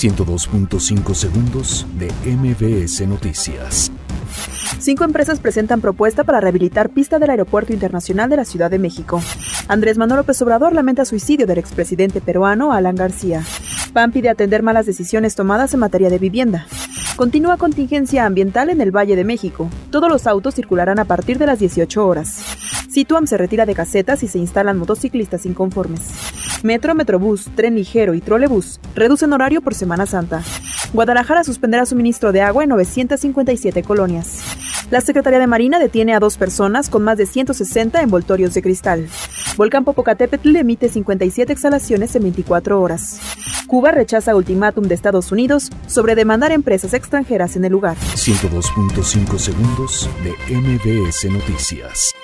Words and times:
102.5 0.00 1.12
segundos 1.12 1.86
de 1.98 2.10
MBS 2.24 3.06
Noticias. 3.06 3.92
Cinco 4.78 5.04
empresas 5.04 5.40
presentan 5.40 5.82
propuesta 5.82 6.24
para 6.24 6.40
rehabilitar 6.40 6.88
pista 6.88 7.18
del 7.18 7.28
Aeropuerto 7.28 7.74
Internacional 7.74 8.30
de 8.30 8.36
la 8.38 8.46
Ciudad 8.46 8.70
de 8.70 8.78
México. 8.78 9.20
Andrés 9.68 9.98
Manuel 9.98 10.20
López 10.20 10.40
Obrador 10.40 10.72
lamenta 10.72 11.04
suicidio 11.04 11.46
del 11.46 11.58
expresidente 11.58 12.22
peruano 12.22 12.72
Alan 12.72 12.96
García. 12.96 13.44
PAN 13.92 14.10
pide 14.10 14.30
atender 14.30 14.62
malas 14.62 14.86
decisiones 14.86 15.34
tomadas 15.34 15.74
en 15.74 15.80
materia 15.80 16.08
de 16.08 16.18
vivienda. 16.18 16.66
Continúa 17.16 17.58
contingencia 17.58 18.24
ambiental 18.24 18.70
en 18.70 18.80
el 18.80 18.96
Valle 18.96 19.16
de 19.16 19.24
México. 19.24 19.68
Todos 19.90 20.08
los 20.08 20.26
autos 20.26 20.54
circularán 20.54 20.98
a 20.98 21.04
partir 21.04 21.36
de 21.36 21.44
las 21.44 21.58
18 21.58 22.06
horas. 22.06 22.42
Situam 22.88 23.26
se 23.26 23.36
retira 23.36 23.66
de 23.66 23.74
casetas 23.74 24.22
y 24.22 24.28
se 24.28 24.38
instalan 24.38 24.78
motociclistas 24.78 25.44
inconformes. 25.44 26.08
Metro, 26.62 26.94
Metrobús, 26.94 27.46
tren 27.54 27.74
ligero 27.74 28.14
y 28.14 28.20
trolebús 28.20 28.80
reducen 28.94 29.32
horario 29.32 29.62
por 29.62 29.74
Semana 29.74 30.06
Santa. 30.06 30.42
Guadalajara 30.92 31.44
suspenderá 31.44 31.86
suministro 31.86 32.32
de 32.32 32.42
agua 32.42 32.64
en 32.64 32.70
957 32.70 33.82
colonias. 33.82 34.40
La 34.90 35.00
Secretaría 35.00 35.38
de 35.38 35.46
Marina 35.46 35.78
detiene 35.78 36.14
a 36.14 36.20
dos 36.20 36.36
personas 36.36 36.88
con 36.88 37.02
más 37.02 37.16
de 37.16 37.26
160 37.26 38.02
envoltorios 38.02 38.54
de 38.54 38.62
cristal. 38.62 39.08
Volcán 39.56 39.84
Popocatépetl 39.84 40.56
emite 40.56 40.88
57 40.88 41.52
exhalaciones 41.52 42.14
en 42.16 42.22
24 42.22 42.80
horas. 42.80 43.20
Cuba 43.66 43.92
rechaza 43.92 44.34
ultimátum 44.34 44.84
de 44.84 44.96
Estados 44.96 45.30
Unidos 45.30 45.70
sobre 45.86 46.16
demandar 46.16 46.50
empresas 46.50 46.92
extranjeras 46.92 47.54
en 47.56 47.64
el 47.64 47.72
lugar. 47.72 47.96
102.5 47.96 49.38
segundos 49.38 50.10
de 50.24 50.56
MBS 50.56 51.30
Noticias. 51.30 52.14